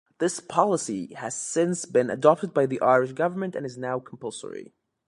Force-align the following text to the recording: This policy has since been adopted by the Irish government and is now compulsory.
This 0.17 0.39
policy 0.39 1.13
has 1.13 1.35
since 1.39 1.85
been 1.85 2.09
adopted 2.09 2.55
by 2.55 2.65
the 2.65 2.81
Irish 2.81 3.11
government 3.11 3.55
and 3.55 3.67
is 3.67 3.77
now 3.77 3.99
compulsory. 3.99 4.73